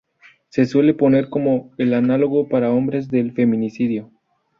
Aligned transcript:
Se 0.49 0.65
suele 0.65 0.95
poner 0.95 1.29
como 1.29 1.69
el 1.77 1.93
análogo 1.93 2.49
para 2.49 2.71
hombres 2.71 3.07
del 3.07 3.33
feminicidio. 3.33 4.09